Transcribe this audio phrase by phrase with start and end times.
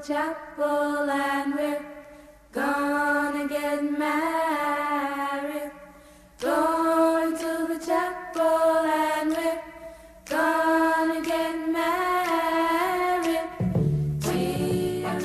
[0.00, 1.80] the chapel and we're
[2.52, 5.70] gonna get married.
[6.40, 9.60] Going to the chapel and we're
[10.24, 13.44] gonna get married.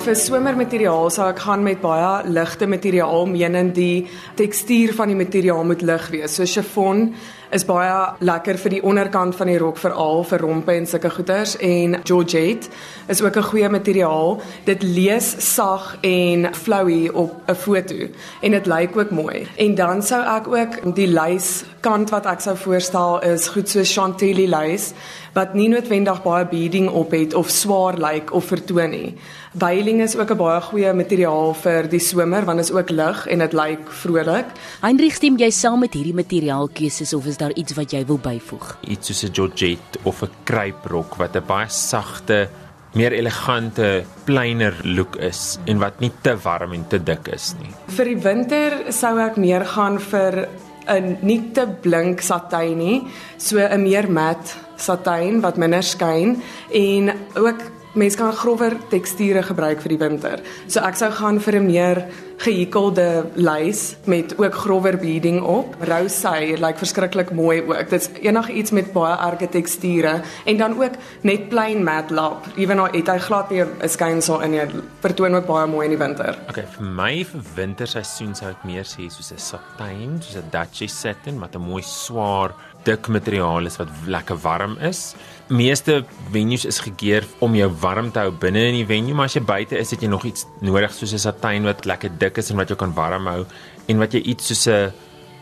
[0.05, 5.64] Vir swemmermateriaal sou ek gaan met baie ligte materiaal, menend die tekstuur van die materiaal
[5.64, 6.36] moet lig wees.
[6.36, 7.16] So chiffon
[7.56, 11.54] is baie lekker vir die onderkant van die rok veral vir rompe en sulke goeders
[11.64, 12.68] en georgette
[13.08, 14.42] is ook 'n goeie materiaal.
[14.66, 17.96] Dit lees sag en flowy op 'n foto
[18.41, 19.48] en dit lyk ook mooi.
[19.58, 23.82] En dan sou ek ook die lys kant wat ek sou voorstel is goed so
[23.84, 24.94] chantilly lys
[25.35, 29.16] wat nie noodwendig baie beading op het of swaar lyk of vertoon nie.
[29.59, 33.27] Veiling is ook 'n baie goeie materiaal vir die somer want dit is ook lig
[33.27, 34.45] en dit lyk vrolik.
[34.81, 38.77] Heinrich, stem jy saam met hierdie materiaalkeuses of is daar iets wat jy wil byvoeg?
[38.88, 42.49] Iets soos 'n georgette of 'n kruiprok wat 'n baie sagte,
[42.93, 47.71] meer elegante, kleiner look is en wat nie te warm en te dik is nie.
[47.88, 50.48] Vir die winter sou ek meer gaan vir
[50.88, 53.04] 'n nie te blink satijn nie,
[53.38, 57.62] so 'n meer mat satijn wat minder skyn en ook
[57.95, 60.41] mense kan grower teksture gebruik vir die winter.
[60.67, 62.05] So ek sou gaan vir 'n meer
[62.37, 65.75] gehekelde lys met ook grower beading op.
[65.79, 67.90] Rousey lyk like verskriklik mooi ook.
[67.90, 70.91] Dit's enigiets met baie erge teksture en dan ook
[71.22, 72.45] net plain matte lap.
[72.56, 74.62] Ewen al het hy glad nie 'n skynsel in nie.
[75.00, 76.38] Vertoon ook baie mooi in die winter.
[76.50, 81.00] Okay, vir my vir winterseisoen sou ek meer sê soos 'n satijn, soos 'n Duchess
[81.00, 82.51] satin wat 'n mooi swaar,
[82.86, 85.16] dik materiaal is wat lekker warm is.
[85.50, 86.03] Meeste
[86.34, 89.44] venues is gekeer om jou warm te hou binne in die venue, maar as jy
[89.46, 92.58] buite is, het jy nog iets nodig soos 'n satijn wat lekker dik is en
[92.58, 93.46] wat jou kan warm hou
[93.88, 94.94] en wat jy iets soos 'n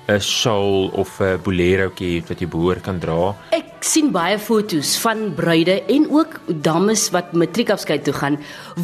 [0.07, 3.35] 'n shawl of 'n bolerootjie het wat jy behoor kan dra.
[3.51, 8.37] Ek sien baie foto's van bruide en ook dames wat matriekafskeid toe gaan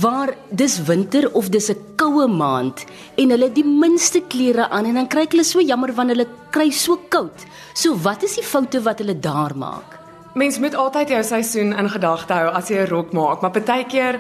[0.03, 2.83] waar dis winter of dis 'n koue maand
[3.16, 6.28] en hulle die minste klere aan en dan kry ek hulle so jammer want hulle
[6.51, 7.46] kry so koud.
[7.74, 10.00] So wat is die foute wat hulle daar maak?
[10.34, 14.19] Mens moet altyd jou seisoen in gedagte hou as jy 'n rok maak, maar partykeer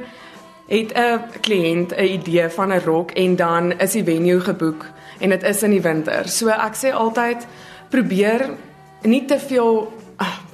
[0.67, 4.85] het 'n kliënt 'n idee van 'n rok en dan is die venue geboek
[5.19, 6.27] en dit is in die winter.
[6.27, 7.47] So ek sê altyd
[7.89, 8.49] probeer
[9.03, 9.91] nie te veel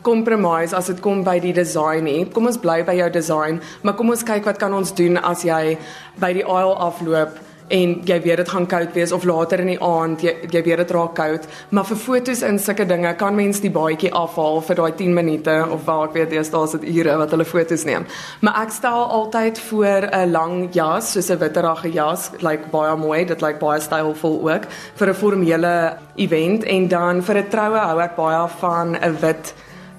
[0.06, 2.22] compromise as dit kom by die design nie.
[2.36, 5.44] Kom ons bly by jou design, maar kom ons kyk wat kan ons doen as
[5.48, 5.78] jy
[6.22, 7.42] by die aisle afloop
[7.74, 10.84] en jy weet dit gaan koud wees of later in die aand jy jy weet
[10.84, 14.80] dit raak koud, maar vir fotos en sulke dinge kan mens die baadjie afhaal vir
[14.82, 18.06] daai 10 minute of waar ek weet jy staar dit ure wat hulle fotos neem.
[18.46, 22.96] Maar ek stel altyd voor 'n lang jas, soos 'n witterige jas, lyk like baie
[22.96, 24.64] mooi, dit lyk like baie stylvol ook
[24.96, 29.54] vir 'n formele event en dan vir 'n troue hou ek baie van 'n wit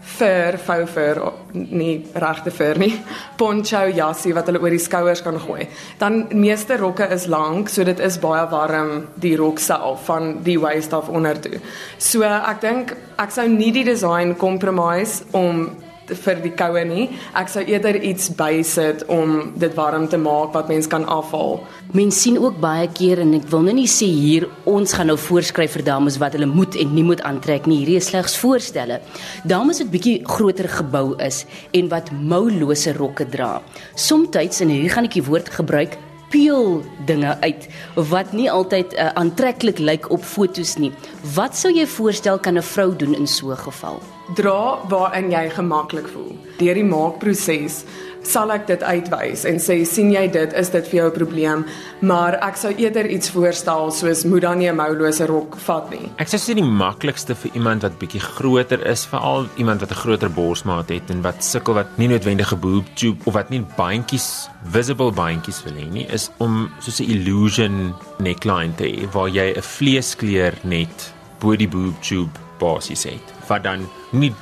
[0.06, 1.20] fur, fou fur,
[1.52, 2.92] nie regte fur nie.
[3.38, 5.66] Poncho jassie wat hulle oor die skouers kan gooi.
[6.00, 10.58] Dan meeste rokke is lank, so dit is baie warm die rok self van die
[10.62, 11.60] waist af onder toe.
[11.98, 15.68] So ek dink ek sou nie die design compromise om
[16.10, 17.08] vir die koue nie.
[17.36, 21.60] Ek sou eerder iets bysit om dit warm te maak wat mens kan afhaal.
[21.96, 25.18] Mens sien ook baie keer en ek wil nou nie sê hier ons gaan nou
[25.20, 27.82] voorskryf vir dames wat hulle moet en nie moet aantrek nie.
[27.82, 29.00] Hierdie is slegs voorstelle.
[29.44, 31.44] Dames wat bietjie groter gebou is
[31.76, 33.56] en wat moulose rokke dra.
[33.94, 35.98] Somstyds en hier gaan ek die woord gebruik
[36.30, 37.68] peel dinge uit
[38.10, 40.92] wat nie altyd uh, aantreklik lyk op fotos nie.
[41.34, 44.02] Wat sou jy voorstel kan 'n vrou doen in so 'n geval?
[44.34, 46.34] Dra waarin jy gemaklik voel.
[46.58, 47.84] Deur die maakproses
[48.26, 51.64] sal ek dit uitwys en sê sien jy dit is dit vir jou 'n probleem,
[52.00, 56.10] maar ek sou eerder iets voorstel soos moet dan nie 'n moulose rok vat nie.
[56.18, 60.30] Ek sê die maklikste vir iemand wat bietjie groter is, veral iemand wat 'n groter
[60.30, 65.12] borsmaat het en wat sukkel wat nie noodwendige boob tube of wat nie bandjies visible
[65.12, 69.62] bandjies wil hê nie, is om soos 'n illusion neckline te hê waar jy 'n
[69.62, 73.26] vleeskleur net bo die boob tube basies het.
[73.48, 74.32] Wat dan nie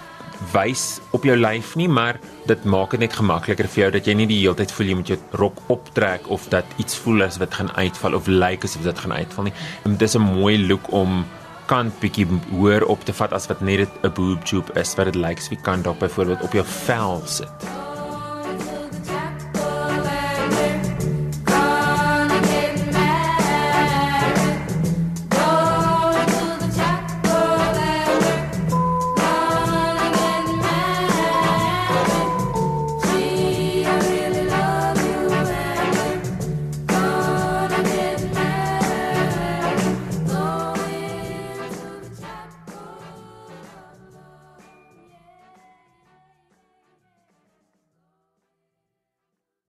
[0.53, 4.15] wys op jou lyf nie, maar dit maak dit net makliker vir jou dat jy
[4.15, 7.39] nie die hele tyd voel jy moet jou rok optrek of dat iets voel as
[7.39, 9.55] wat gaan uitval of lyk asof dit gaan uitval nie.
[9.85, 11.25] Dit is 'n mooi look om
[11.67, 15.17] kant bietjie hoër op te vat as wat net 'n boob tube is wat dit
[15.17, 17.74] lyk asof die kant dalk byvoorbeeld op jou vel sit.